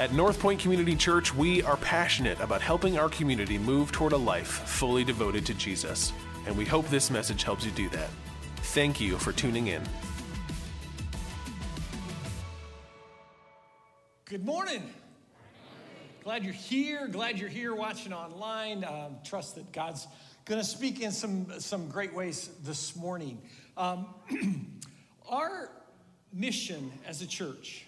[0.00, 4.16] At North Point Community Church, we are passionate about helping our community move toward a
[4.16, 6.14] life fully devoted to Jesus,
[6.46, 8.08] and we hope this message helps you do that.
[8.72, 9.82] Thank you for tuning in.
[14.24, 14.90] Good morning.
[16.24, 17.06] Glad you're here.
[17.06, 18.84] Glad you're here watching online.
[18.84, 20.06] Um, trust that God's
[20.46, 23.38] going to speak in some, some great ways this morning.
[23.76, 24.06] Um,
[25.28, 25.70] our
[26.32, 27.84] mission as a church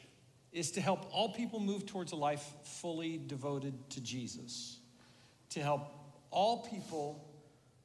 [0.53, 4.79] is to help all people move towards a life fully devoted to Jesus,
[5.51, 5.89] to help
[6.31, 7.29] all people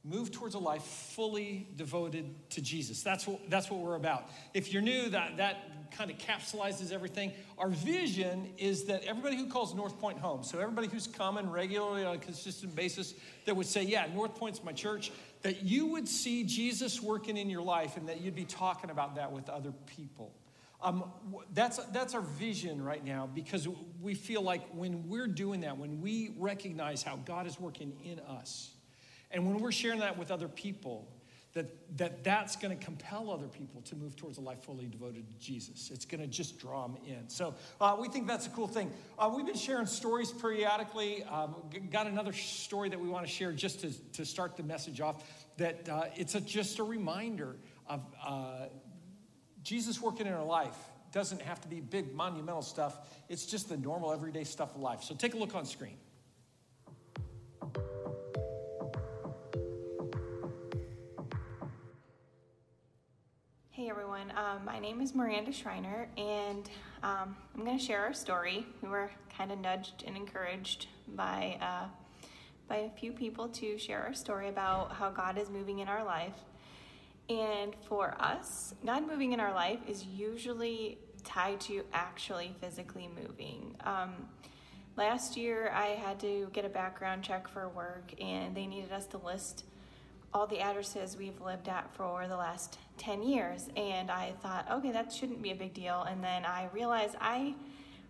[0.04, 3.02] move towards a life fully devoted to Jesus.
[3.02, 4.30] That's what, that's what we're about.
[4.54, 5.56] If you're new, that, that
[5.90, 7.32] kind of capsulizes everything.
[7.56, 12.04] Our vision is that everybody who calls North Point home, so everybody who's coming regularly
[12.04, 13.14] on a consistent basis,
[13.46, 15.10] that would say, Yeah, North Point's my church,
[15.42, 19.16] that you would see Jesus working in your life and that you'd be talking about
[19.16, 20.32] that with other people.
[20.80, 21.04] Um,
[21.54, 23.66] that's, that's our vision right now because
[24.00, 28.20] we feel like when we're doing that, when we recognize how God is working in
[28.20, 28.70] us,
[29.30, 31.08] and when we're sharing that with other people,
[31.54, 35.26] that, that that's going to compel other people to move towards a life fully devoted
[35.26, 35.90] to Jesus.
[35.92, 37.28] It's going to just draw them in.
[37.28, 38.92] So uh, we think that's a cool thing.
[39.18, 41.24] Uh, we've been sharing stories periodically.
[41.24, 41.56] Um,
[41.90, 45.24] got another story that we want to share just to, to start the message off.
[45.56, 47.56] That uh, it's a, just a reminder
[47.88, 48.66] of uh,
[49.68, 50.78] Jesus working in our life
[51.12, 53.00] doesn't have to be big monumental stuff.
[53.28, 55.02] It's just the normal everyday stuff of life.
[55.02, 55.98] So take a look on screen.
[63.70, 66.70] Hey everyone, um, my name is Miranda Schreiner, and
[67.02, 68.64] um, I'm going to share our story.
[68.80, 71.88] We were kind of nudged and encouraged by uh,
[72.68, 76.04] by a few people to share our story about how God is moving in our
[76.04, 76.32] life.
[77.28, 83.76] And for us, God moving in our life is usually tied to actually physically moving.
[83.84, 84.28] Um,
[84.96, 89.06] last year, I had to get a background check for work, and they needed us
[89.08, 89.64] to list
[90.32, 93.68] all the addresses we've lived at for the last 10 years.
[93.76, 96.02] And I thought, okay, that shouldn't be a big deal.
[96.02, 97.54] And then I realized I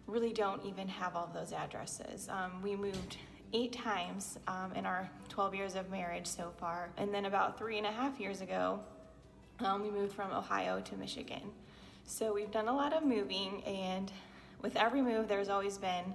[0.07, 2.29] really don't even have all those addresses.
[2.29, 3.17] Um, we moved
[3.53, 6.91] eight times um, in our 12 years of marriage so far.
[6.97, 8.81] And then about three and a half years ago,
[9.61, 11.43] um, we moved from Ohio to Michigan.
[12.05, 14.11] So we've done a lot of moving, and
[14.63, 16.15] with every move, there's always been,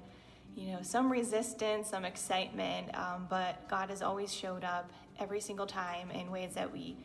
[0.55, 5.67] you know, some resistance, some excitement, um, but God has always showed up every single
[5.67, 6.97] time in ways that we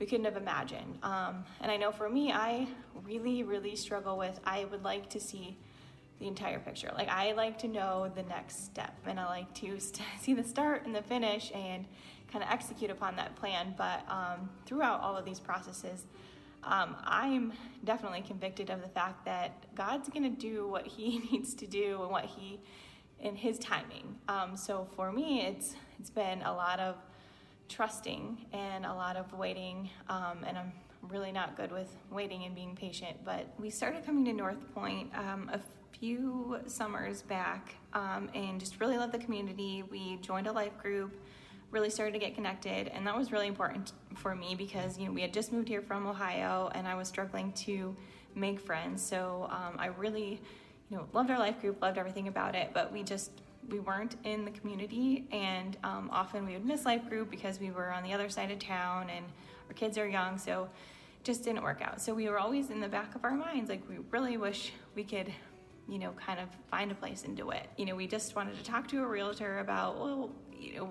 [0.00, 0.98] we couldn't have imagined.
[1.04, 2.66] Um, and I know for me, I
[3.04, 4.40] really, really struggle with.
[4.44, 5.56] I would like to see
[6.18, 6.90] the entire picture.
[6.96, 9.78] Like I like to know the next step, and I like to
[10.20, 11.84] see the start and the finish, and
[12.32, 13.74] kind of execute upon that plan.
[13.76, 16.06] But um, throughout all of these processes,
[16.64, 17.52] um, I'm
[17.84, 22.02] definitely convicted of the fact that God's going to do what He needs to do
[22.02, 22.60] and what He
[23.20, 24.16] in His timing.
[24.28, 26.96] Um, so for me, it's it's been a lot of
[27.68, 30.72] trusting and a lot of waiting, um, and I'm
[31.08, 33.18] really not good with waiting and being patient.
[33.24, 35.60] But we started coming to North Point um, a
[35.98, 39.84] few summers back, um, and just really loved the community.
[39.90, 41.12] We joined a life group
[41.72, 45.12] really started to get connected and that was really important for me because you know
[45.12, 47.96] we had just moved here from ohio and i was struggling to
[48.34, 49.02] make friends.
[49.02, 50.40] So um, i really
[50.88, 53.30] you know loved our life group loved everything about it but we just
[53.68, 55.26] we weren't in the community.
[55.30, 58.50] And um, often we would miss life group because we were on the other side
[58.50, 59.24] of town and
[59.68, 60.68] our kids are young so
[61.22, 62.00] just didn't work out.
[62.00, 65.04] So we were always in the back of our minds like we really wish we
[65.04, 65.32] could
[65.88, 67.68] you know kind of find a place and do it.
[67.76, 70.30] You know we just wanted to talk to a realtor about well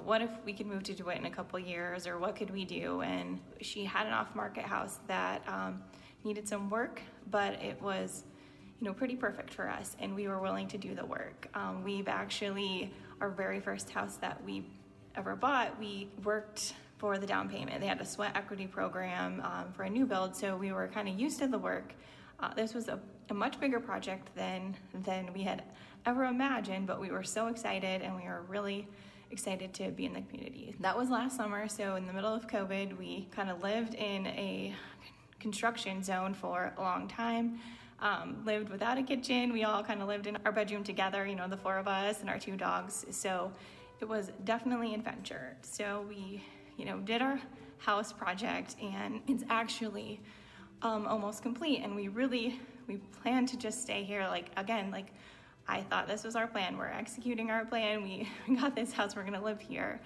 [0.06, 2.66] what if we could move to DeWitt in a couple years, or what could we
[2.66, 3.02] do?
[3.02, 5.82] And she had an off-market house that um,
[6.24, 8.24] needed some work, but it was,
[8.80, 11.48] you know, pretty perfect for us, and we were willing to do the work.
[11.54, 14.66] Um, we've actually our very first house that we
[15.16, 17.82] ever bought, we worked for the down payment.
[17.82, 21.08] They had a sweat equity program um, for a new build, so we were kind
[21.08, 21.94] of used to the work.
[22.40, 23.00] Uh, this was a,
[23.30, 25.64] a much bigger project than than we had
[26.06, 28.88] ever imagined, but we were so excited, and we were really
[29.32, 30.76] excited to be in the community.
[30.82, 34.28] That was last summer, so in the middle of COVID, we kind of lived in
[34.28, 34.76] a
[35.40, 37.60] construction zone for a long time.
[38.00, 39.54] Um, lived without a kitchen.
[39.54, 42.22] We all kind of lived in our bedroom together, you know, the four of us
[42.22, 43.06] and our two dogs.
[43.12, 43.52] So
[44.00, 45.56] it was definitely adventure.
[45.62, 46.44] So we,
[46.78, 47.40] you know, did our
[47.78, 50.20] house project and it's actually
[50.82, 51.82] um, almost complete.
[51.84, 55.14] And we really, we plan to just stay here, like, again, like
[55.68, 56.78] I thought this was our plan.
[56.78, 58.04] We're executing our plan.
[58.04, 58.30] We
[58.60, 59.16] got this house.
[59.16, 60.00] We're going to live here.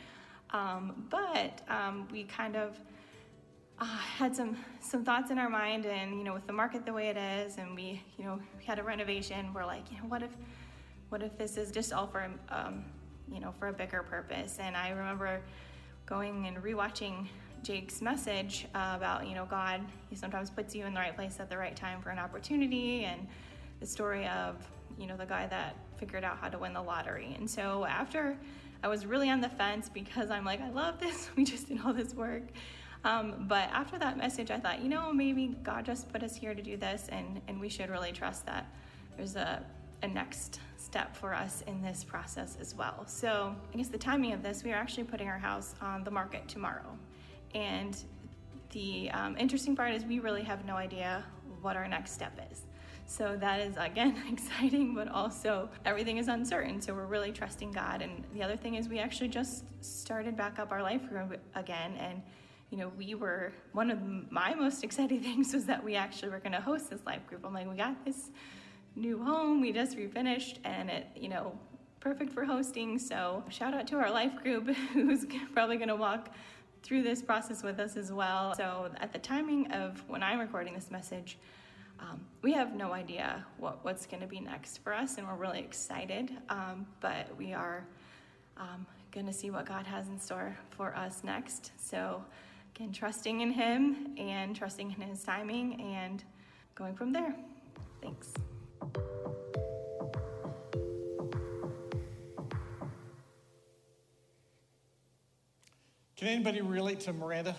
[0.52, 2.80] Um, but um, we kind of
[3.80, 6.94] uh, had some some thoughts in our mind, and you know, with the market the
[6.94, 9.54] way it is, and we you know we had a renovation.
[9.54, 10.32] We're like, you know, what if
[11.10, 12.84] what if this is just all for, um,
[13.32, 14.58] you know, for a bigger purpose?
[14.60, 15.42] And I remember
[16.06, 17.28] going and rewatching
[17.64, 21.40] Jake's message uh, about, you know, God, He sometimes puts you in the right place
[21.40, 23.28] at the right time for an opportunity, and
[23.80, 24.58] the story of,
[24.98, 27.36] you know, the guy that figured out how to win the lottery.
[27.38, 28.38] And so after
[28.84, 31.80] I was really on the fence because I'm like, I love this, we just did
[31.86, 32.44] all this work.
[33.04, 36.56] Um, but after that message, I thought, you know, maybe God just put us here
[36.56, 38.66] to do this, and, and we should really trust that
[39.16, 39.64] there's a,
[40.02, 43.04] a next step for us in this process as well.
[43.06, 46.10] So, I guess the timing of this, we are actually putting our house on the
[46.10, 46.98] market tomorrow.
[47.54, 47.96] And
[48.72, 51.24] the um, interesting part is we really have no idea
[51.62, 52.65] what our next step is.
[53.08, 56.82] So that is again exciting, but also everything is uncertain.
[56.82, 58.02] So we're really trusting God.
[58.02, 61.96] And the other thing is we actually just started back up our life group again,
[62.00, 62.22] and
[62.72, 64.00] you know, we were one of
[64.32, 67.46] my most exciting things was that we actually were going to host this life group.
[67.46, 68.32] I'm like, we got this
[68.96, 71.58] new home, we just refinished, and it, you know,
[72.00, 72.98] perfect for hosting.
[72.98, 76.34] So shout out to our life group who's probably going to walk
[76.84, 78.54] through this process with us as well.
[78.56, 81.38] So at the timing of when I'm recording this message,
[82.00, 85.36] um, we have no idea what, what's going to be next for us, and we're
[85.36, 86.32] really excited.
[86.50, 87.86] Um, but we are
[88.58, 91.72] um, going to see what God has in store for us next.
[91.78, 92.24] So
[92.76, 96.22] Again, trusting in Him and trusting in His timing and
[96.76, 97.34] going from there.
[98.02, 98.34] Thanks.
[106.18, 107.56] Can anybody relate to Miranda?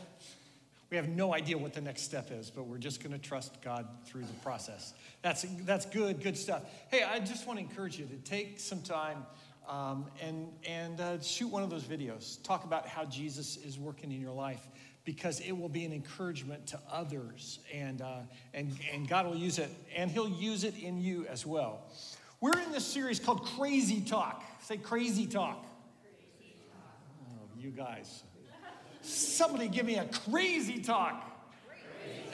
[0.91, 3.61] We have no idea what the next step is, but we're just going to trust
[3.61, 4.95] God through the process.
[5.21, 6.63] That's, that's good, good stuff.
[6.89, 9.27] Hey, I just want to encourage you to take some time
[9.69, 12.41] um, and, and uh, shoot one of those videos.
[12.45, 14.69] Talk about how Jesus is working in your life
[15.05, 18.19] because it will be an encouragement to others and, uh,
[18.55, 21.81] and, and God will use it and He'll use it in you as well.
[22.41, 24.45] We're in this series called Crazy Talk.
[24.63, 25.65] Say Crazy Talk.
[26.03, 27.01] Crazy talk.
[27.25, 28.23] Oh, you guys.
[29.07, 31.33] Somebody give me a crazy talk.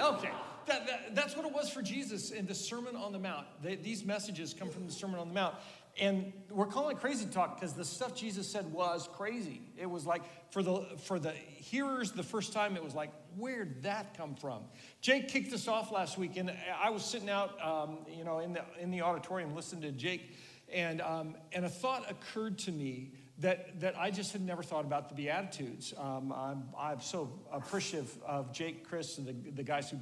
[0.01, 0.31] Okay.
[0.67, 3.47] That, that, that's what it was for Jesus in the Sermon on the Mount.
[3.63, 5.57] They, these messages come from the Sermon on the Mount.
[6.01, 9.61] And we're calling it crazy talk because the stuff Jesus said was crazy.
[9.77, 13.83] It was like for the for the hearers the first time, it was like, where'd
[13.83, 14.63] that come from?
[15.03, 16.51] Jake kicked us off last week, and
[16.83, 20.31] I was sitting out, um, you know, in the in the auditorium listening to Jake,
[20.73, 24.85] and um, and a thought occurred to me that that I just had never thought
[24.85, 25.95] about the Beatitudes.
[25.97, 29.99] Um, I'm I'm so appreciative of Jake, Chris, and the the guys who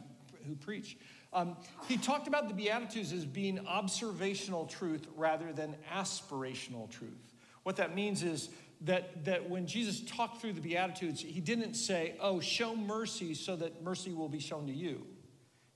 [0.46, 0.96] who preach.
[1.32, 1.56] Um,
[1.86, 7.34] he talked about the Beatitudes as being observational truth rather than aspirational truth.
[7.62, 8.50] What that means is
[8.82, 13.56] that, that when Jesus talked through the Beatitudes, he didn't say, Oh, show mercy so
[13.56, 15.06] that mercy will be shown to you.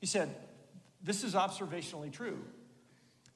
[0.00, 0.34] He said,
[1.02, 2.38] This is observationally true.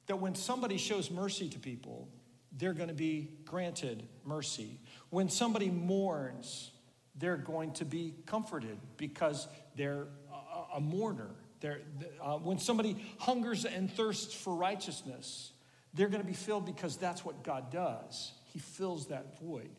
[0.07, 2.09] That when somebody shows mercy to people,
[2.57, 4.79] they're going to be granted mercy.
[5.09, 6.71] When somebody mourns,
[7.15, 11.31] they're going to be comforted because they're a, a mourner.
[11.63, 15.51] Uh, when somebody hungers and thirsts for righteousness,
[15.93, 18.33] they're going to be filled because that's what God does.
[18.53, 19.69] He fills that void.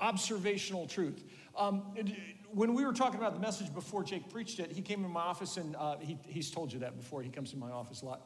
[0.00, 1.22] Observational truth.
[1.56, 1.94] Um,
[2.50, 5.20] when we were talking about the message before Jake preached it, he came in my
[5.20, 7.22] office and uh, he, he's told you that before.
[7.22, 8.22] He comes in my office a lot.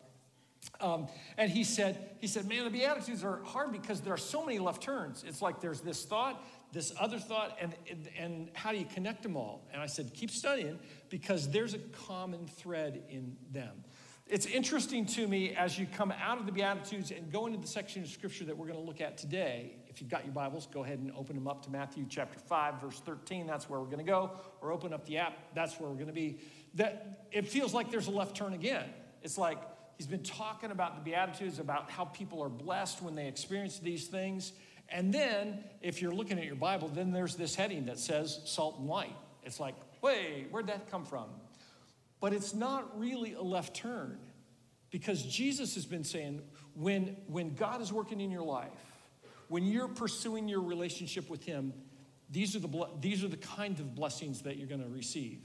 [0.81, 4.45] Um, and he said, he said, man, the Beatitudes are hard because there are so
[4.45, 5.25] many left turns.
[5.27, 9.23] It's like there's this thought, this other thought, and, and, and how do you connect
[9.23, 9.67] them all?
[9.73, 13.85] And I said, keep studying because there's a common thread in them.
[14.27, 17.67] It's interesting to me as you come out of the Beatitudes and go into the
[17.67, 19.77] section of Scripture that we're going to look at today.
[19.89, 22.81] If you've got your Bibles, go ahead and open them up to Matthew chapter 5,
[22.81, 23.47] verse 13.
[23.47, 24.33] That's where we're going to go.
[24.61, 25.39] Or open up the app.
[25.55, 26.41] That's where we're going to be.
[26.75, 28.85] That it feels like there's a left turn again.
[29.23, 29.59] It's like
[29.99, 34.07] he's been talking about the Beatitudes, about how people are blessed when they experience these
[34.07, 34.53] things.
[34.89, 38.79] And then, if you're looking at your Bible, then there's this heading that says salt
[38.79, 39.15] and light.
[39.43, 41.27] It's like, wait, where'd that come from?
[42.21, 44.19] But it's not really a left turn
[44.91, 46.41] because Jesus has been saying
[46.75, 48.71] when, when God is working in your life,
[49.49, 51.75] when you're pursuing your relationship with Him,
[52.31, 55.41] these are, the, these are the kind of blessings that you're going to receive.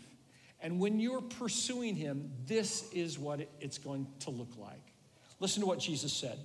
[0.64, 4.94] And when you're pursuing Him, this is what it's going to look like.
[5.40, 6.40] Listen to what Jesus said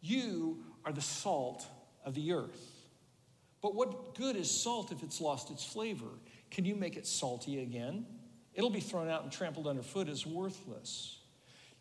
[0.00, 1.66] You are the salt
[2.04, 2.66] of the earth.
[3.60, 6.08] But what good is salt if it's lost its flavor?
[6.50, 8.06] Can you make it salty again?
[8.54, 11.18] It'll be thrown out and trampled underfoot as worthless.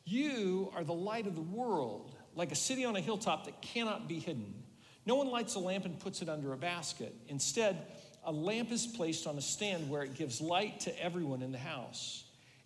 [0.04, 4.10] You are the light of the world, like a city on a hilltop that cannot
[4.10, 4.54] be hidden.
[5.06, 7.16] No one lights a lamp and puts it under a basket.
[7.30, 7.86] Instead,
[8.30, 11.58] a lamp is placed on a stand where it gives light to everyone in the
[11.58, 12.26] house.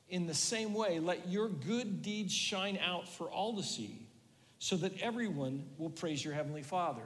[0.10, 4.10] In the same way, let your good deeds shine out for all to see,
[4.60, 7.06] so that everyone will praise your heavenly Father.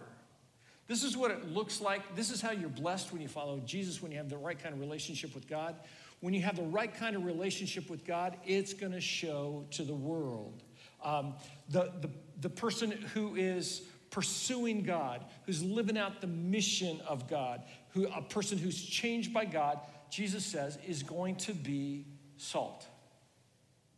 [0.87, 2.15] This is what it looks like.
[2.15, 4.73] This is how you're blessed when you follow Jesus, when you have the right kind
[4.73, 5.75] of relationship with God.
[6.21, 9.83] When you have the right kind of relationship with God, it's going to show to
[9.83, 10.63] the world.
[11.03, 11.35] Um,
[11.69, 12.09] the, the,
[12.41, 17.61] the person who is pursuing God, who's living out the mission of God,
[17.97, 19.79] who, a person who's changed by God,
[20.11, 22.05] Jesus says, is going to be
[22.37, 22.85] salt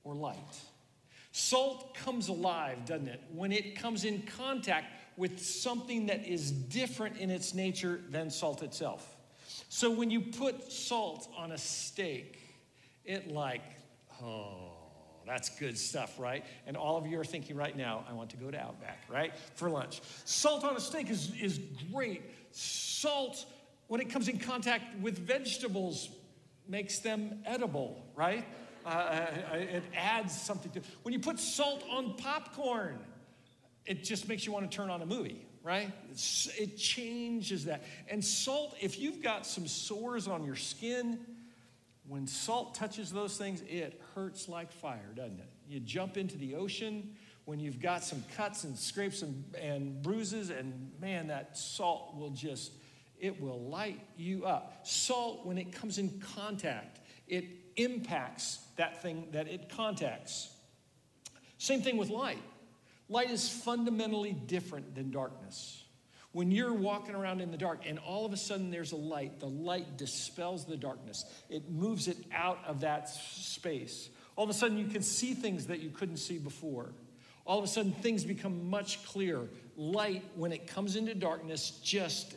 [0.04, 0.38] or light.
[1.32, 3.22] Salt comes alive, doesn't it?
[3.34, 4.86] When it comes in contact
[5.18, 9.18] with something that is different in its nature than salt itself.
[9.68, 12.40] So when you put salt on a steak,
[13.04, 13.64] it like,
[14.24, 14.72] oh,
[15.28, 16.46] that's good stuff, right?
[16.66, 19.38] And all of you are thinking right now, I want to go to Outback, right?
[19.56, 20.02] For lunch.
[20.24, 21.60] Salt on a steak is, is
[21.92, 22.24] great.
[22.52, 23.46] Salt,
[23.90, 26.10] when it comes in contact with vegetables,
[26.68, 28.46] makes them edible, right?
[28.86, 33.00] Uh, uh it adds something to When you put salt on popcorn,
[33.86, 35.92] it just makes you want to turn on a movie, right?
[36.12, 37.84] It's, it changes that.
[38.08, 41.20] And salt, if you've got some sores on your skin,
[42.08, 45.50] when salt touches those things, it hurts like fire, doesn't it?
[45.68, 47.16] You jump into the ocean
[47.46, 52.30] when you've got some cuts and scrapes and, and bruises, and man, that salt will
[52.30, 52.72] just,
[53.20, 54.80] it will light you up.
[54.84, 57.46] Salt, when it comes in contact, it
[57.76, 60.50] impacts that thing that it contacts.
[61.58, 62.42] Same thing with light.
[63.10, 65.84] Light is fundamentally different than darkness.
[66.32, 69.40] When you're walking around in the dark and all of a sudden there's a light,
[69.40, 71.26] the light dispels the darkness.
[71.50, 74.10] It moves it out of that space.
[74.36, 76.94] All of a sudden you can see things that you couldn't see before.
[77.46, 79.50] All of a sudden things become much clearer.
[79.76, 82.36] Light, when it comes into darkness, just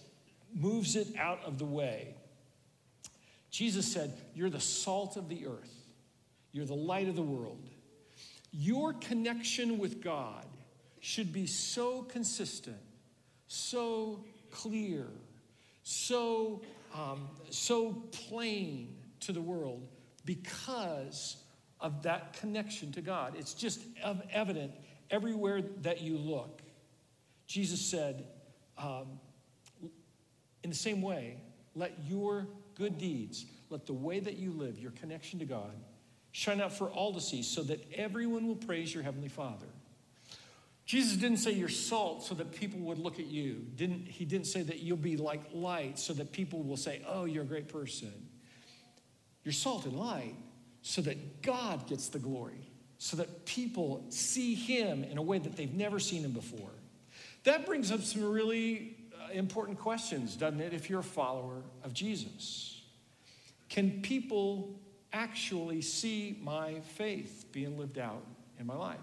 [0.55, 2.15] moves it out of the way.
[3.51, 5.75] Jesus said, You're the salt of the earth,
[6.53, 7.69] you're the light of the world.
[8.55, 10.45] Your connection with God
[11.01, 12.77] should be so consistent
[13.53, 15.07] so clear,
[15.83, 16.63] so,
[16.95, 19.87] um, so plain to the world
[20.25, 21.37] because
[21.81, 23.35] of that connection to God.
[23.37, 23.83] It's just
[24.33, 24.73] evident
[25.11, 26.63] everywhere that you look.
[27.47, 28.25] Jesus said,
[28.79, 29.21] um,
[30.63, 31.39] in the same way,
[31.75, 35.73] let your good deeds, let the way that you live, your connection to God,
[36.33, 39.67] shine out for all to see so that everyone will praise your Heavenly Father.
[40.85, 43.65] Jesus didn't say you're salt so that people would look at you.
[43.77, 47.25] Didn't, he didn't say that you'll be like light so that people will say, oh,
[47.25, 48.13] you're a great person.
[49.45, 50.35] You're salt and light
[50.83, 55.57] so that God gets the glory, so that people see him in a way that
[55.57, 56.71] they've never seen him before.
[57.45, 58.97] That brings up some really
[59.33, 62.83] important questions, doesn't it, if you're a follower of Jesus?
[63.69, 64.79] Can people
[65.13, 68.25] actually see my faith being lived out
[68.59, 68.99] in my life?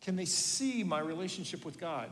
[0.00, 2.10] Can they see my relationship with God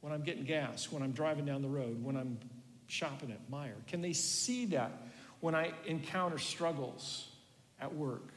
[0.00, 2.38] when I'm getting gas, when I'm driving down the road, when I'm
[2.86, 3.86] shopping at Meijer?
[3.86, 4.92] Can they see that
[5.40, 7.28] when I encounter struggles
[7.80, 8.32] at work,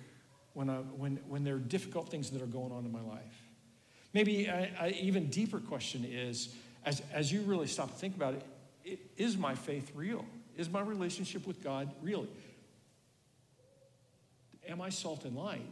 [0.54, 3.44] when, I, when, when there are difficult things that are going on in my life?
[4.14, 6.56] Maybe an even deeper question is
[6.88, 8.44] as, as you really stop to think about it,
[8.86, 10.24] it, is my faith real?
[10.56, 12.26] Is my relationship with God real?
[14.70, 15.70] Am I salt and light?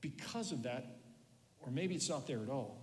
[0.00, 0.86] Because of that,
[1.60, 2.78] or maybe it's not there at all.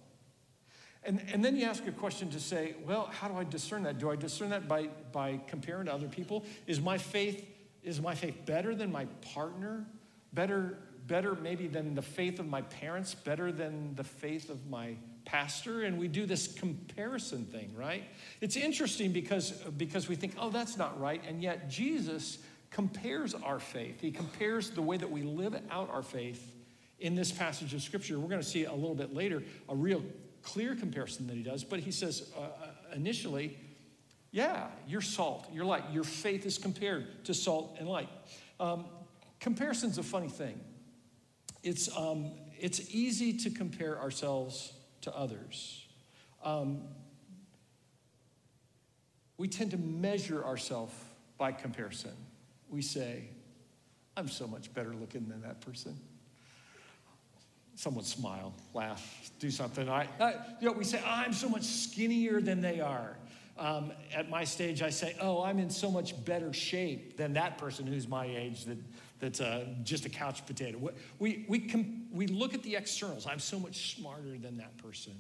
[1.03, 3.97] And, and then you ask a question to say, well, how do I discern that?
[3.97, 6.43] Do I discern that by, by comparing to other people?
[6.67, 7.45] Is my faith,
[7.83, 9.85] is my faith better than my partner?
[10.33, 13.15] Better, better maybe than the faith of my parents?
[13.15, 15.83] Better than the faith of my pastor?
[15.83, 18.03] And we do this comparison thing, right?
[18.41, 21.21] It's interesting because, because we think, oh, that's not right.
[21.27, 22.39] And yet Jesus
[22.71, 24.01] compares our faith.
[24.01, 26.55] He compares the way that we live out our faith
[26.99, 28.19] in this passage of Scripture.
[28.19, 30.03] We're going to see a little bit later a real
[30.43, 32.47] clear comparison that he does, but he says uh, uh,
[32.95, 33.57] initially,
[34.31, 35.83] yeah, you're salt, you're light.
[35.91, 38.09] Your faith is compared to salt and light.
[38.59, 38.85] Um,
[39.39, 40.59] comparison's a funny thing.
[41.63, 45.87] It's, um, it's easy to compare ourselves to others.
[46.43, 46.81] Um,
[49.37, 50.93] we tend to measure ourselves
[51.37, 52.11] by comparison.
[52.69, 53.29] We say,
[54.17, 55.97] I'm so much better looking than that person
[57.79, 59.87] someone smile, laugh, do something.
[59.87, 63.15] I, I, you know, we say, I'm so much skinnier than they are.
[63.57, 67.57] Um, at my stage, I say, oh, I'm in so much better shape than that
[67.57, 68.77] person who's my age that,
[69.19, 70.91] that's uh, just a couch potato.
[71.19, 73.27] We, we, com- we look at the externals.
[73.27, 75.13] I'm so much smarter than that person.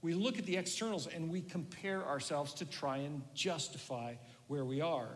[0.00, 4.14] We look at the externals and we compare ourselves to try and justify
[4.46, 5.08] where we are.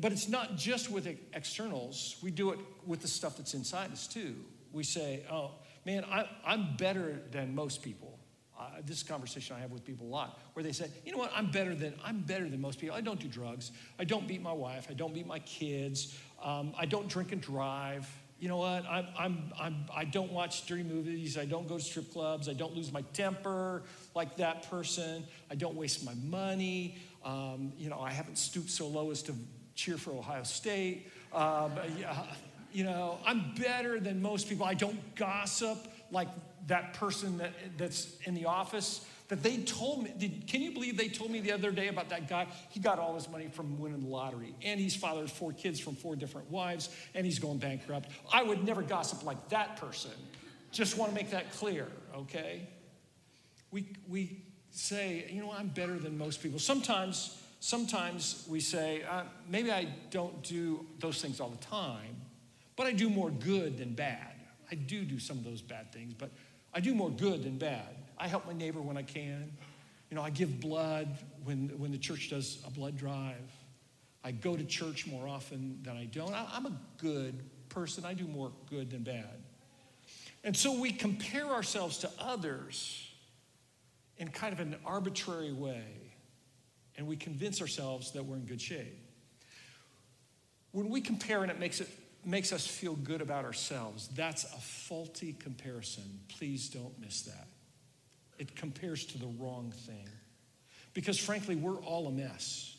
[0.00, 4.06] But it's not just with externals, we do it with the stuff that's inside us
[4.06, 4.34] too.
[4.72, 5.52] We say, oh,
[5.86, 8.19] man, I, I'm better than most people.
[8.60, 11.32] Uh, this conversation I have with people a lot, where they say, you know what,
[11.34, 12.94] I'm better than I'm better than most people.
[12.94, 13.70] I don't do drugs.
[13.98, 14.86] I don't beat my wife.
[14.90, 16.14] I don't beat my kids.
[16.44, 18.06] Um, I don't drink and drive.
[18.38, 18.84] You know what?
[18.84, 21.38] I'm, I'm, I'm, I don't watch dirty movies.
[21.38, 22.50] I don't go to strip clubs.
[22.50, 23.82] I don't lose my temper
[24.14, 25.24] like that person.
[25.50, 26.98] I don't waste my money.
[27.24, 29.34] Um, you know, I haven't stooped so low as to
[29.74, 31.10] cheer for Ohio State.
[31.32, 31.72] Um,
[32.72, 34.66] you know, I'm better than most people.
[34.66, 35.78] I don't gossip
[36.10, 36.28] like
[36.66, 40.12] that person that, that's in the office that they told me.
[40.18, 42.48] Did, can you believe they told me the other day about that guy?
[42.70, 45.94] He got all his money from winning the lottery, and he's fathered four kids from
[45.94, 48.10] four different wives, and he's going bankrupt.
[48.32, 50.10] I would never gossip like that person.
[50.72, 52.68] Just want to make that clear, okay?
[53.70, 56.58] We, we say, you know, I'm better than most people.
[56.58, 62.16] Sometimes, sometimes we say, uh, maybe I don't do those things all the time,
[62.74, 64.34] but I do more good than bad.
[64.72, 66.30] I do do some of those bad things, but
[66.72, 67.96] I do more good than bad.
[68.18, 69.50] I help my neighbor when I can.
[70.10, 71.08] You know, I give blood
[71.44, 73.50] when, when the church does a blood drive.
[74.22, 76.34] I go to church more often than I don't.
[76.34, 78.04] I, I'm a good person.
[78.04, 79.42] I do more good than bad.
[80.44, 83.10] And so we compare ourselves to others
[84.18, 85.84] in kind of an arbitrary way,
[86.96, 88.98] and we convince ourselves that we're in good shape.
[90.72, 91.88] When we compare and it makes it
[92.24, 96.20] makes us feel good about ourselves, that's a faulty comparison.
[96.28, 97.48] Please don't miss that.
[98.38, 100.08] It compares to the wrong thing.
[100.94, 102.76] Because frankly, we're all a mess.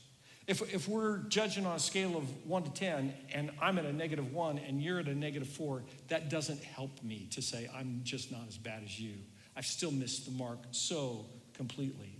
[0.47, 3.93] If, if we're judging on a scale of one to 10, and I'm at a
[3.93, 8.01] negative one and you're at a negative four, that doesn't help me to say I'm
[8.03, 9.13] just not as bad as you.
[9.55, 12.17] I've still missed the mark so completely.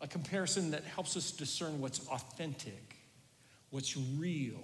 [0.00, 2.96] A comparison that helps us discern what's authentic,
[3.68, 4.62] what's real,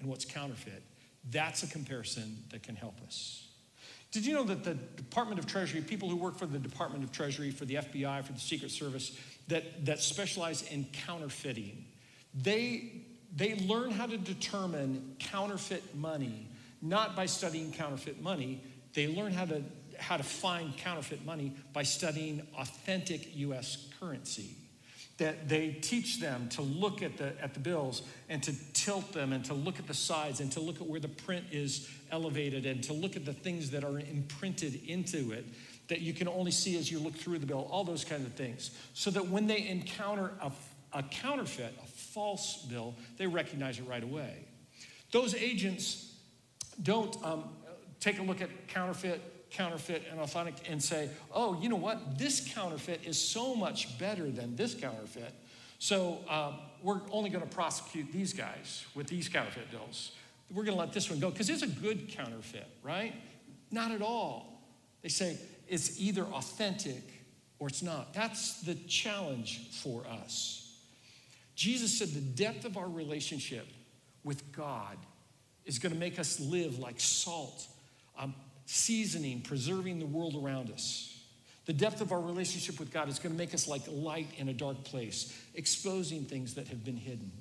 [0.00, 0.82] and what's counterfeit.
[1.30, 3.48] That's a comparison that can help us.
[4.10, 7.12] Did you know that the Department of Treasury, people who work for the Department of
[7.12, 11.84] Treasury, for the FBI, for the Secret Service, that, that specialize in counterfeiting,
[12.34, 13.02] they,
[13.36, 16.48] they learn how to determine counterfeit money,
[16.80, 18.62] not by studying counterfeit money.
[18.94, 19.62] They learn how to,
[19.98, 24.56] how to find counterfeit money by studying authentic US currency
[25.18, 29.32] that they teach them to look at the, at the bills and to tilt them
[29.32, 32.66] and to look at the sides and to look at where the print is elevated
[32.66, 35.44] and to look at the things that are imprinted into it
[35.88, 38.32] that you can only see as you look through the bill, all those kinds of
[38.34, 38.70] things.
[38.94, 40.52] So that when they encounter a,
[40.92, 44.44] a counterfeit, a false bill, they recognize it right away.
[45.10, 46.14] Those agents
[46.82, 47.44] don't um,
[48.00, 52.18] take a look at counterfeit counterfeit and authentic and say, oh, you know what?
[52.18, 55.32] This counterfeit is so much better than this counterfeit.
[55.78, 60.12] So um, we're only going to prosecute these guys with these counterfeit bills.
[60.50, 63.14] We're going to let this one go because it's a good counterfeit, right?
[63.70, 64.62] Not at all.
[65.02, 67.02] They say it's either authentic
[67.58, 68.14] or it's not.
[68.14, 70.64] That's the challenge for us.
[71.54, 73.66] Jesus said the depth of our relationship
[74.24, 74.96] with God
[75.64, 77.66] is going to make us live like salt.
[78.18, 78.34] Um,
[78.70, 81.18] seasoning, preserving the world around us.
[81.64, 84.50] The depth of our relationship with God is going to make us like light in
[84.50, 87.32] a dark place, exposing things that have been hidden.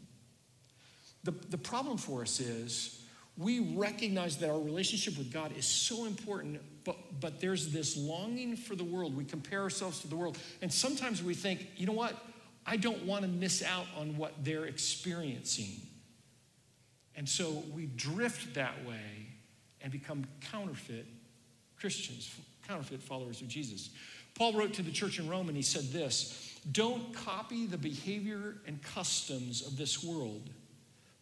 [1.25, 3.03] The, the problem for us is
[3.37, 8.55] we recognize that our relationship with God is so important, but, but there's this longing
[8.55, 9.15] for the world.
[9.15, 10.37] We compare ourselves to the world.
[10.61, 12.15] And sometimes we think, you know what?
[12.65, 15.81] I don't want to miss out on what they're experiencing.
[17.17, 19.27] And so we drift that way
[19.81, 21.05] and become counterfeit
[21.79, 22.33] Christians,
[22.67, 23.89] counterfeit followers of Jesus.
[24.35, 28.55] Paul wrote to the church in Rome and he said this Don't copy the behavior
[28.67, 30.49] and customs of this world,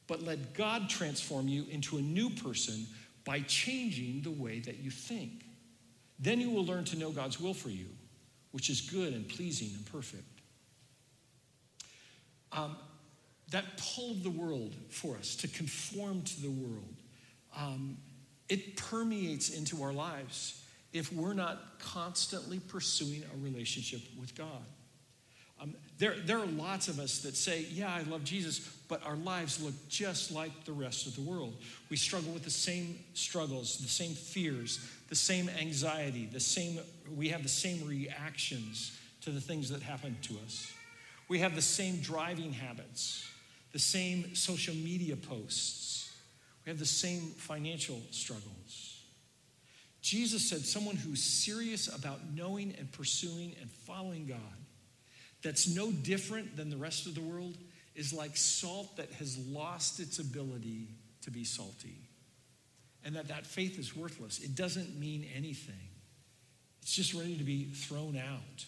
[0.08, 2.86] but let God transform you into a new person
[3.24, 5.46] by changing the way that you think.
[6.20, 7.88] Then you will learn to know God's will for you,
[8.52, 10.24] which is good and pleasing and perfect.
[12.52, 12.78] Um,
[13.52, 16.96] that pull of the world for us to conform to the world.
[17.58, 17.98] Um,
[18.50, 20.62] it permeates into our lives
[20.94, 24.64] if we're not constantly pursuing a relationship with God.
[25.62, 29.16] Um, there, there are lots of us that say, Yeah, I love Jesus, but our
[29.16, 31.56] lives look just like the rest of the world.
[31.90, 34.80] We struggle with the same struggles, the same fears,
[35.10, 36.80] the same anxiety, the same,
[37.16, 40.72] we have the same reactions to the things that happen to us.
[41.28, 43.28] We have the same driving habits,
[43.72, 46.05] the same social media posts,
[46.66, 49.04] we have the same financial struggles.
[50.02, 54.38] Jesus said, someone who's serious about knowing and pursuing and following God,
[55.44, 57.58] that's no different than the rest of the world,
[57.96, 60.90] is like salt that has lost its ability
[61.22, 61.98] to be salty.
[63.06, 64.40] and that that faith is worthless.
[64.40, 65.76] It doesn't mean anything.
[66.82, 68.66] It's just ready to be thrown out.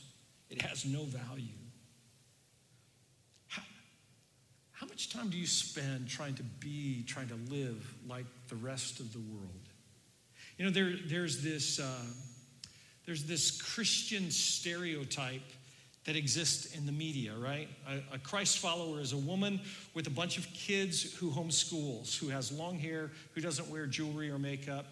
[0.49, 1.47] It has no value.
[3.47, 3.63] How,
[4.79, 8.99] how much time do you spend trying to be, trying to live like the rest
[8.99, 9.49] of the world?
[10.57, 11.79] You know, there, there's this.
[11.79, 12.05] Uh,
[13.07, 15.49] there's this Christian stereotype
[16.03, 17.69] that exists in the media, right?
[17.87, 19.61] A, a, Christ follower is a woman
[19.93, 24.29] with a bunch of kids who homeschools, who has long hair, who doesn't wear jewelry
[24.29, 24.87] or makeup,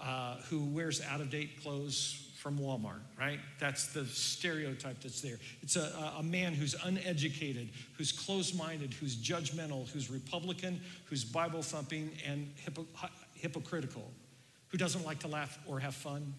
[0.00, 3.38] uh, who wears out of date clothes from Walmart, right?
[3.60, 5.36] That's the stereotype that's there.
[5.62, 11.62] It's a, a man who's uneducated, who's closed minded, who's judgmental, who's Republican, who's Bible
[11.62, 12.84] thumping, and hypo,
[13.36, 14.10] hypocritical,
[14.70, 16.34] who doesn't like to laugh or have fun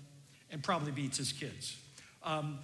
[0.52, 1.78] and probably beats his kids.
[2.22, 2.60] Um,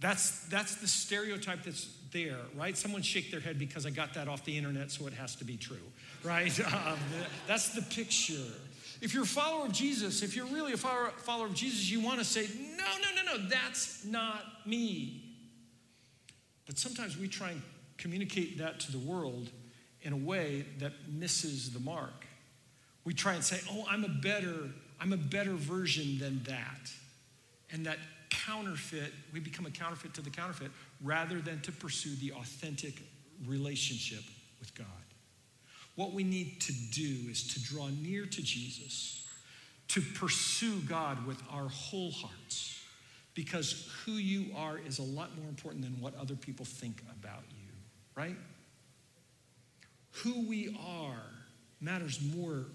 [0.00, 2.76] that's, that's the stereotype that's there, right?
[2.76, 5.44] Someone shake their head because I got that off the internet, so it has to
[5.44, 5.76] be true,
[6.24, 6.58] right?
[6.66, 6.98] Um,
[7.46, 8.50] that's the picture.
[9.04, 12.20] If you're a follower of Jesus, if you're really a follower of Jesus, you want
[12.20, 15.22] to say, no, no, no, no, that's not me.
[16.64, 17.60] But sometimes we try and
[17.98, 19.50] communicate that to the world
[20.00, 22.24] in a way that misses the mark.
[23.04, 26.90] We try and say, oh, I'm a better, I'm a better version than that.
[27.72, 27.98] And that
[28.30, 30.70] counterfeit, we become a counterfeit to the counterfeit
[31.02, 33.02] rather than to pursue the authentic
[33.46, 34.24] relationship
[34.60, 34.86] with God.
[35.96, 39.28] What we need to do is to draw near to Jesus,
[39.88, 42.80] to pursue God with our whole hearts,
[43.34, 47.44] because who you are is a lot more important than what other people think about
[47.50, 47.70] you,
[48.16, 48.36] right?
[50.22, 51.22] Who we are
[51.80, 52.66] matters more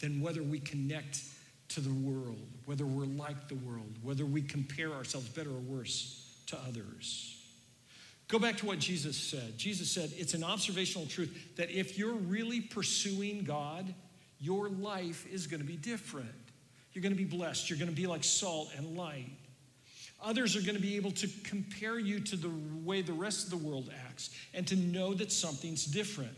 [0.00, 1.22] than whether we connect
[1.68, 6.24] to the world, whether we're like the world, whether we compare ourselves better or worse
[6.46, 7.37] to others.
[8.28, 9.56] Go back to what Jesus said.
[9.56, 13.94] Jesus said, It's an observational truth that if you're really pursuing God,
[14.38, 16.28] your life is going to be different.
[16.92, 17.70] You're going to be blessed.
[17.70, 19.30] You're going to be like salt and light.
[20.22, 22.50] Others are going to be able to compare you to the
[22.84, 26.36] way the rest of the world acts and to know that something's different.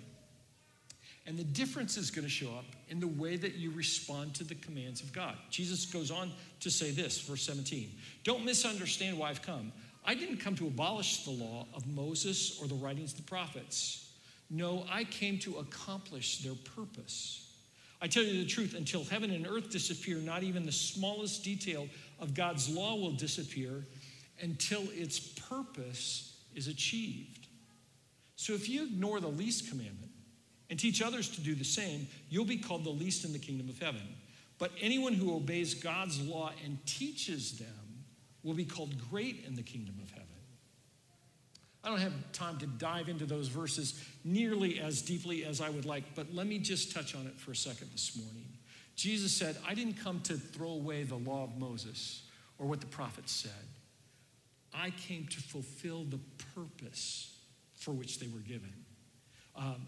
[1.27, 4.45] And the difference is going to show up in the way that you respond to
[4.45, 5.37] the commands of God.
[5.49, 7.91] Jesus goes on to say this, verse 17
[8.25, 9.73] Don't misunderstand why I've come.
[10.11, 14.11] I didn't come to abolish the law of Moses or the writings of the prophets.
[14.51, 17.49] No, I came to accomplish their purpose.
[18.03, 21.87] I tell you the truth, until heaven and earth disappear, not even the smallest detail
[22.19, 23.87] of God's law will disappear
[24.41, 27.47] until its purpose is achieved.
[28.35, 30.11] So if you ignore the least commandment,
[30.71, 33.69] and teach others to do the same, you'll be called the least in the kingdom
[33.69, 34.03] of heaven.
[34.59, 37.90] But anyone who obeys God's law and teaches them
[38.43, 40.27] will be called great in the kingdom of heaven.
[41.83, 45.87] I don't have time to dive into those verses nearly as deeply as I would
[45.87, 48.47] like, but let me just touch on it for a second this morning.
[48.97, 52.25] Jesus said, I didn't come to throw away the law of Moses
[52.59, 53.53] or what the prophets said.
[54.75, 56.21] I came to fulfill the
[56.55, 57.35] purpose
[57.77, 58.73] for which they were given.
[59.57, 59.87] Um,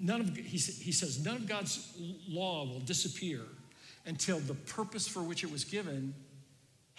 [0.00, 1.94] none of, he, he says, none of God's
[2.26, 3.40] law will disappear
[4.06, 6.14] until the purpose for which it was given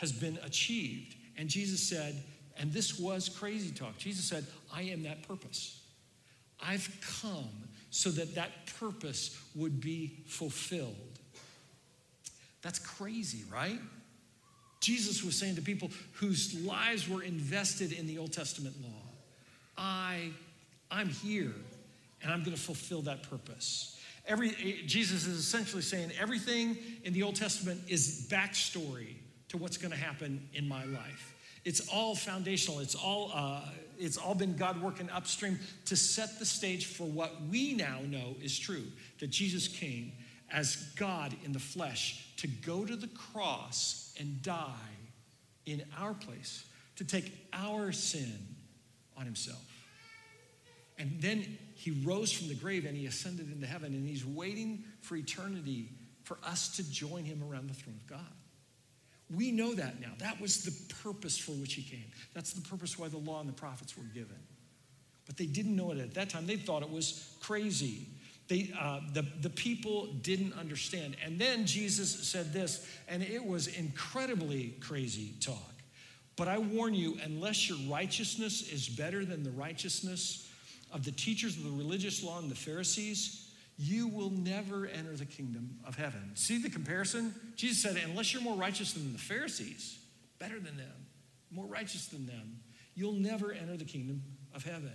[0.04, 1.16] has been achieved.
[1.38, 2.22] And Jesus said,
[2.58, 3.98] and this was crazy talk.
[3.98, 5.82] Jesus said, I am that purpose.
[6.62, 6.90] I've
[7.22, 7.50] come
[7.90, 11.20] so that that purpose would be fulfilled.
[12.62, 13.80] That's crazy, right?
[14.82, 18.90] Jesus was saying to people whose lives were invested in the Old Testament law,
[19.78, 20.32] I,
[20.92, 21.54] I'm here
[22.22, 23.98] and I'm going to fulfill that purpose.
[24.28, 24.52] Every,
[24.86, 29.16] Jesus is essentially saying everything in the Old Testament is backstory
[29.54, 31.36] to what's going to happen in my life.
[31.64, 32.80] It's all foundational.
[32.80, 33.62] It's all, uh,
[34.00, 38.36] it's all been God working upstream to set the stage for what we now know
[38.42, 38.84] is true
[39.20, 40.12] that Jesus came
[40.52, 44.74] as God in the flesh to go to the cross and die
[45.68, 48.56] in our place, to take our sin
[49.16, 49.62] on himself.
[50.98, 54.84] And then he rose from the grave and he ascended into heaven, and he's waiting
[55.02, 55.90] for eternity
[56.24, 58.32] for us to join him around the throne of God.
[59.30, 60.12] We know that now.
[60.20, 62.06] That was the purpose for which he came.
[62.34, 64.38] That's the purpose why the law and the prophets were given.
[65.26, 66.46] But they didn't know it at that time.
[66.46, 68.08] They thought it was crazy.
[68.50, 71.16] They, uh, the, the people didn't understand.
[71.24, 75.74] And then Jesus said this, and it was incredibly crazy talk.
[76.36, 80.50] But I warn you, unless your righteousness is better than the righteousness
[80.92, 83.43] of the teachers of the religious law and the Pharisees,
[83.78, 86.32] you will never enter the kingdom of heaven.
[86.36, 87.34] See the comparison?
[87.56, 89.98] Jesus said, unless you're more righteous than the Pharisees,
[90.40, 91.08] better than them,
[91.52, 92.60] more righteous than them,
[92.96, 94.22] you'll never enter the kingdom
[94.54, 94.94] of heaven.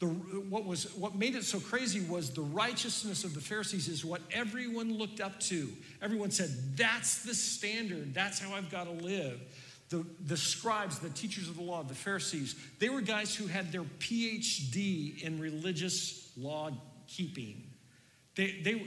[0.00, 4.04] The, what, was, what made it so crazy was the righteousness of the Pharisees is
[4.04, 5.68] what everyone looked up to.
[6.00, 8.14] Everyone said, That's the standard.
[8.14, 9.40] That's how I've got to live.
[9.88, 13.72] The, the scribes, the teachers of the law, the Pharisees, they were guys who had
[13.72, 16.70] their PhD in religious law
[17.08, 17.67] keeping.
[18.38, 18.86] They, they,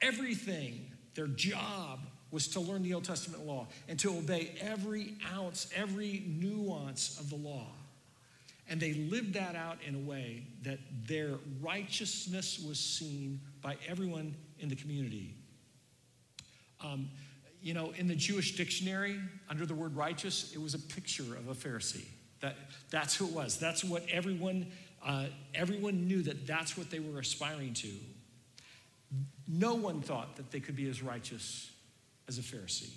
[0.00, 5.68] everything, their job was to learn the Old Testament law and to obey every ounce,
[5.76, 7.66] every nuance of the law.
[8.66, 14.34] And they lived that out in a way that their righteousness was seen by everyone
[14.58, 15.34] in the community.
[16.82, 17.10] Um,
[17.60, 21.48] you know, in the Jewish dictionary, under the word righteous, it was a picture of
[21.48, 22.06] a Pharisee.
[22.40, 22.56] That,
[22.88, 23.58] that's who it was.
[23.58, 24.68] That's what everyone,
[25.04, 27.90] uh, everyone knew that that's what they were aspiring to.
[29.48, 31.70] No one thought that they could be as righteous
[32.28, 32.92] as a Pharisee.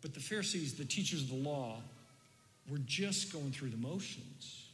[0.00, 1.78] But the Pharisees, the teachers of the law,
[2.68, 4.66] were just going through the motions.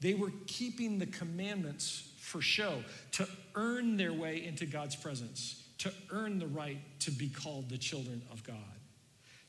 [0.00, 5.92] They were keeping the commandments for show, to earn their way into God's presence, to
[6.10, 8.56] earn the right to be called the children of God.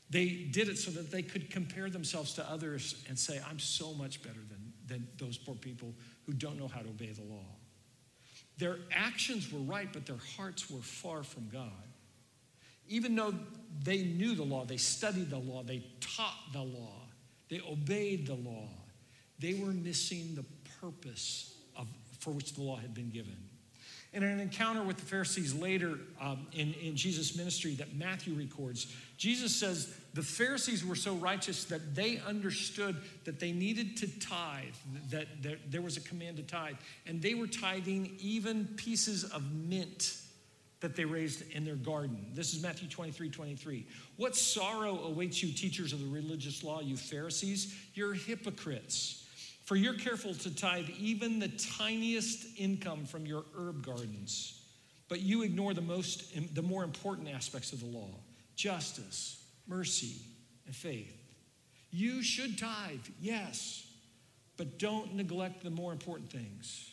[0.08, 3.92] They did it so that they could compare themselves to others and say, I'm so
[3.92, 5.94] much better than, than those poor people
[6.26, 7.46] who don't know how to obey the law.
[8.60, 11.72] Their actions were right, but their hearts were far from God.
[12.88, 13.34] Even though
[13.82, 17.00] they knew the law, they studied the law, they taught the law,
[17.48, 18.68] they obeyed the law,
[19.38, 20.44] they were missing the
[20.80, 23.36] purpose of, for which the law had been given.
[24.12, 28.92] In an encounter with the Pharisees later um, in, in Jesus' ministry that Matthew records,
[29.16, 34.74] Jesus says the Pharisees were so righteous that they understood that they needed to tithe,
[35.10, 36.74] that, that there was a command to tithe,
[37.06, 40.16] and they were tithing even pieces of mint
[40.80, 42.26] that they raised in their garden.
[42.34, 43.86] This is Matthew 23 23.
[44.16, 47.74] What sorrow awaits you, teachers of the religious law, you Pharisees?
[47.94, 49.19] You're hypocrites.
[49.70, 54.60] For you're careful to tithe even the tiniest income from your herb gardens,
[55.08, 56.24] but you ignore the, most,
[56.56, 58.10] the more important aspects of the law
[58.56, 60.16] justice, mercy,
[60.66, 61.16] and faith.
[61.92, 63.86] You should tithe, yes,
[64.56, 66.90] but don't neglect the more important things.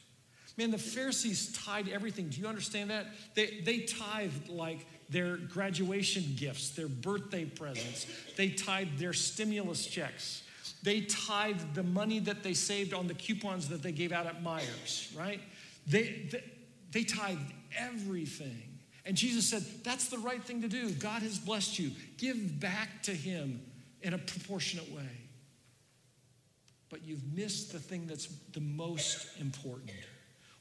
[0.56, 2.30] Man, the Pharisees tied everything.
[2.30, 3.08] Do you understand that?
[3.34, 10.44] They, they tithed like their graduation gifts, their birthday presents, they tithed their stimulus checks.
[10.84, 14.44] They tithed the money that they saved on the coupons that they gave out at
[14.44, 15.42] Meijers, right?
[15.88, 16.44] They, they,
[16.92, 18.78] they tithed everything.
[19.06, 20.92] And Jesus said, That's the right thing to do.
[20.92, 21.92] God has blessed you.
[22.18, 23.62] Give back to Him
[24.02, 25.10] in a proportionate way.
[26.90, 29.92] But you've missed the thing that's the most important.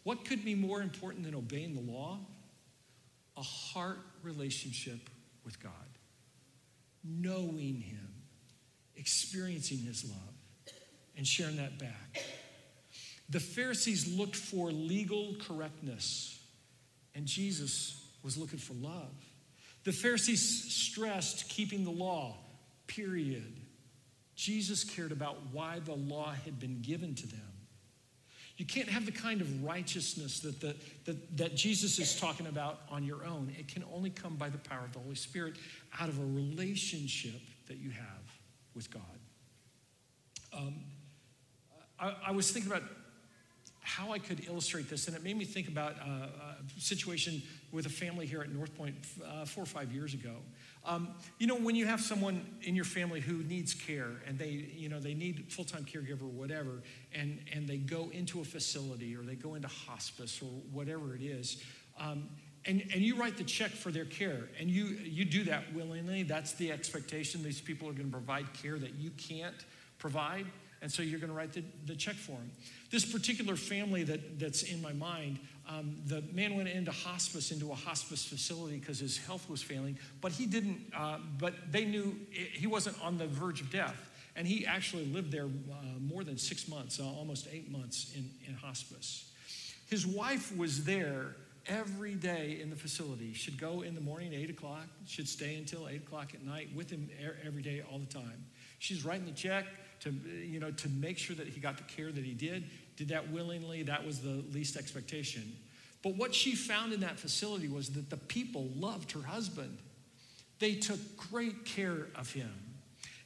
[0.02, 2.18] What could be more important than obeying the law?
[3.36, 5.10] A heart relationship
[5.44, 5.72] with God,
[7.04, 8.08] knowing Him,
[8.96, 10.34] experiencing His love,
[11.16, 12.24] and sharing that back.
[13.28, 16.38] The Pharisees looked for legal correctness,
[17.14, 19.12] and Jesus was looking for love.
[19.84, 22.36] The Pharisees stressed keeping the law,
[22.86, 23.52] period.
[24.34, 27.40] Jesus cared about why the law had been given to them.
[28.56, 32.80] You can't have the kind of righteousness that, the, that, that Jesus is talking about
[32.90, 33.54] on your own.
[33.58, 35.56] It can only come by the power of the Holy Spirit
[36.00, 38.25] out of a relationship that you have
[38.76, 39.02] with God.
[40.52, 40.74] Um,
[41.98, 42.84] I, I, was thinking about
[43.80, 46.26] how I could illustrate this, and it made me think about uh,
[46.76, 48.94] a situation with a family here at North Point
[49.26, 50.36] uh, four or five years ago.
[50.84, 51.08] Um,
[51.38, 54.88] you know, when you have someone in your family who needs care and they, you
[54.88, 56.82] know, they need full-time caregiver or whatever,
[57.14, 61.22] and, and they go into a facility or they go into hospice or whatever it
[61.22, 61.62] is,
[61.98, 62.28] um,
[62.66, 66.22] and, and you write the check for their care, and you, you do that willingly.
[66.22, 67.42] That's the expectation.
[67.42, 69.54] These people are going to provide care that you can't
[69.98, 70.46] provide,
[70.82, 72.50] and so you're going to write the, the check for them.
[72.90, 77.72] This particular family that, that's in my mind, um, the man went into hospice, into
[77.72, 82.16] a hospice facility because his health was failing, but he didn't, uh, but they knew
[82.30, 84.12] it, he wasn't on the verge of death.
[84.36, 88.30] And he actually lived there uh, more than six months, uh, almost eight months in,
[88.46, 89.32] in hospice.
[89.88, 91.36] His wife was there
[91.68, 93.32] every day in the facility.
[93.32, 96.68] She'd go in the morning, at 8 o'clock, should stay until 8 o'clock at night
[96.74, 97.08] with him
[97.44, 98.44] every day, all the time.
[98.78, 99.66] She's writing the check
[100.00, 102.64] to, you know, to make sure that he got the care that he did
[102.96, 103.82] did that willingly.
[103.82, 105.54] That was the least expectation.
[106.02, 109.78] But what she found in that facility was that the people loved her husband.
[110.58, 112.52] They took great care of him.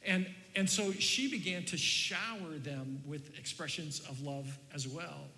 [0.05, 0.27] And,
[0.57, 5.29] and so she began to shower them with expressions of love as well.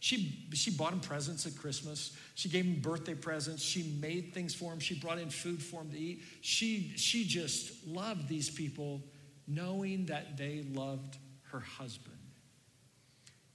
[0.00, 2.16] She, she bought him presents at Christmas.
[2.36, 3.62] She gave him birthday presents.
[3.62, 4.78] She made things for him.
[4.78, 6.22] She brought in food for him to eat.
[6.40, 9.02] She, she just loved these people,
[9.48, 11.16] knowing that they loved
[11.50, 12.16] her husband.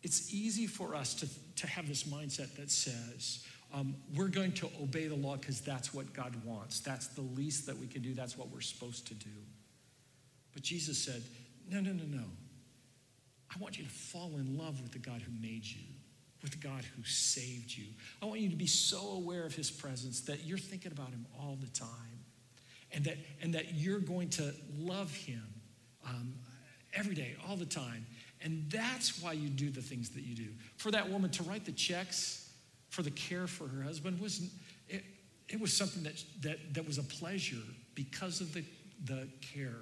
[0.04, 4.70] it's easy for us to, to have this mindset that says, um, we're going to
[4.82, 6.82] obey the law because that's what God wants.
[6.82, 8.14] That's the least that we can do.
[8.14, 9.30] That's what we're supposed to do.
[10.54, 11.24] But Jesus said,
[11.72, 12.24] no, no, no, no.
[13.56, 15.82] I want you to fall in love with the God who made you,
[16.44, 17.86] with God who saved you.
[18.22, 21.26] I want you to be so aware of his presence that you're thinking about him
[21.40, 21.88] all the time
[22.92, 25.44] and that, and that you're going to love him
[26.08, 26.34] um,
[26.94, 28.06] every day, all the time.
[28.42, 30.50] And that's why you do the things that you do.
[30.78, 32.52] For that woman to write the checks
[32.90, 34.52] for the care for her husband was
[34.90, 35.04] it,
[35.48, 37.56] it was something that, that, that was a pleasure
[37.96, 38.64] because of the,
[39.06, 39.82] the care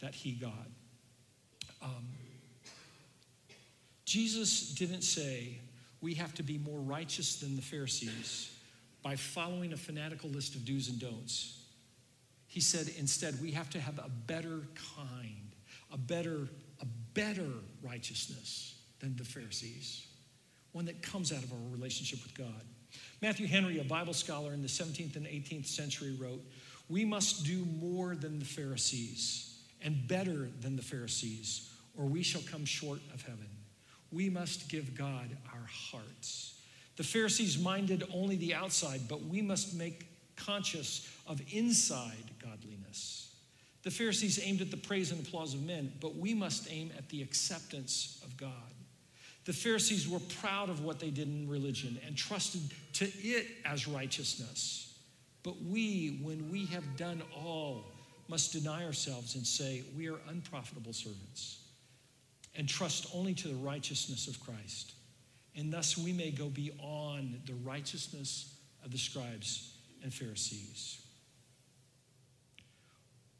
[0.00, 0.66] that he got.
[1.82, 2.08] Um,
[4.04, 5.60] Jesus didn't say
[6.00, 8.50] we have to be more righteous than the Pharisees
[9.02, 11.62] by following a fanatical list of do's and don'ts.
[12.46, 14.62] He said instead we have to have a better
[14.96, 15.54] kind,
[15.92, 16.48] a better,
[16.80, 17.48] a better
[17.82, 20.06] righteousness than the Pharisees,
[20.72, 22.62] one that comes out of our relationship with God.
[23.22, 26.42] Matthew Henry, a Bible scholar in the 17th and 18th century, wrote,
[26.88, 32.42] We must do more than the Pharisees and better than the Pharisees, or we shall
[32.42, 33.48] come short of heaven.
[34.12, 36.54] We must give God our hearts.
[36.96, 43.34] The Pharisees minded only the outside, but we must make conscious of inside godliness.
[43.82, 47.08] The Pharisees aimed at the praise and applause of men, but we must aim at
[47.08, 48.50] the acceptance of God.
[49.46, 52.60] The Pharisees were proud of what they did in religion and trusted
[52.94, 54.98] to it as righteousness.
[55.42, 57.86] But we, when we have done all,
[58.28, 61.59] must deny ourselves and say, We are unprofitable servants,
[62.54, 64.94] and trust only to the righteousness of Christ.
[65.56, 71.00] And thus we may go beyond the righteousness of the scribes and Pharisees.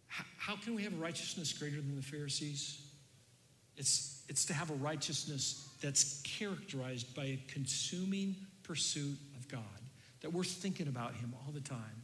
[0.07, 2.83] How can we have a righteousness greater than the Pharisees?
[3.77, 9.63] It's, it's to have a righteousness that's characterized by a consuming pursuit of God,
[10.21, 12.03] that we're thinking about Him all the time.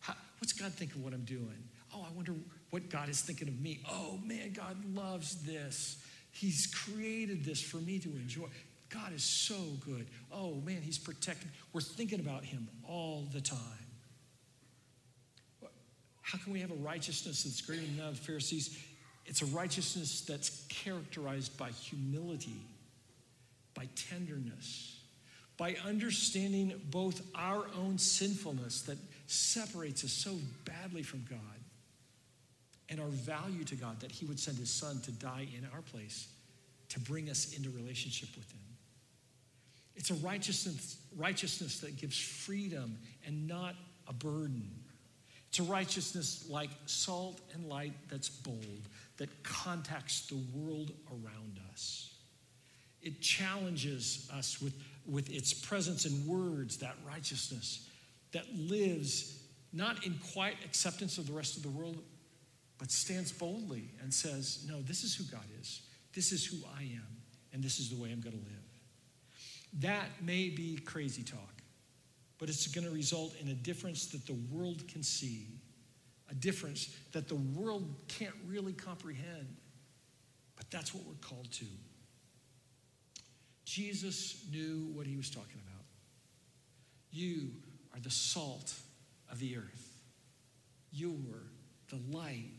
[0.00, 1.64] How, what's God think of what I'm doing?
[1.94, 2.34] Oh, I wonder
[2.70, 3.80] what God is thinking of me.
[3.90, 6.04] Oh, man, God loves this.
[6.32, 8.46] He's created this for me to enjoy.
[8.88, 10.06] God is so good.
[10.32, 11.50] Oh, man, He's protecting.
[11.72, 13.58] We're thinking about Him all the time.
[16.22, 18.78] How can we have a righteousness that's greater than that of the Pharisees?
[19.26, 22.60] It's a righteousness that's characterized by humility,
[23.74, 25.00] by tenderness,
[25.56, 31.38] by understanding both our own sinfulness that separates us so badly from God
[32.90, 35.80] and our value to God that He would send His Son to die in our
[35.80, 36.28] place
[36.90, 38.60] to bring us into relationship with Him.
[39.96, 43.74] It's a righteousness, righteousness that gives freedom and not
[44.08, 44.68] a burden.
[45.48, 52.14] It's a righteousness like salt and light that's bold, that contacts the world around us.
[53.02, 54.74] It challenges us with,
[55.06, 57.88] with its presence and words, that righteousness
[58.32, 61.98] that lives not in quiet acceptance of the rest of the world,
[62.80, 66.82] but stands boldly and says, No, this is who God is, this is who I
[66.82, 67.16] am,
[67.52, 68.56] and this is the way I'm going to live.
[69.80, 71.60] That may be crazy talk
[72.40, 75.46] but it's going to result in a difference that the world can see,
[76.30, 79.56] a difference that the world can't really comprehend.
[80.56, 81.66] But that's what we're called to.
[83.66, 85.84] Jesus knew what he was talking about.
[87.12, 87.50] You
[87.92, 88.72] are the salt
[89.30, 89.98] of the earth,
[90.90, 91.44] you're
[91.90, 92.52] the light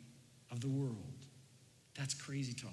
[0.51, 1.25] of the world.
[1.97, 2.71] That's crazy talk.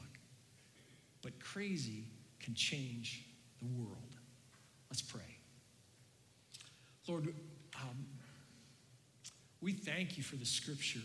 [1.22, 2.04] But crazy
[2.40, 3.24] can change
[3.60, 4.16] the world.
[4.90, 5.22] Let's pray.
[7.06, 7.34] Lord,
[7.76, 8.06] um,
[9.60, 11.00] we thank you for the scripture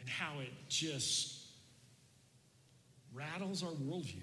[0.00, 1.46] and how it just
[3.14, 4.22] rattles our worldview,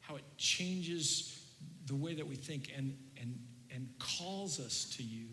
[0.00, 1.40] how it changes
[1.86, 3.38] the way that we think and, and,
[3.72, 5.28] and calls us to you.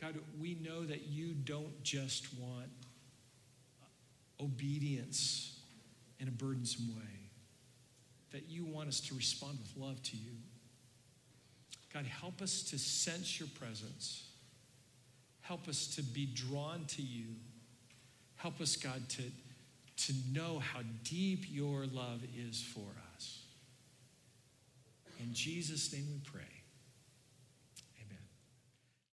[0.00, 2.68] God, we know that you don't just want
[4.40, 5.58] obedience
[6.20, 7.02] in a burdensome way,
[8.32, 10.32] that you want us to respond with love to you.
[11.92, 14.28] God, help us to sense your presence.
[15.40, 17.26] Help us to be drawn to you.
[18.36, 19.22] Help us, God, to,
[19.96, 22.86] to know how deep your love is for
[23.16, 23.40] us.
[25.20, 26.57] In Jesus' name we pray.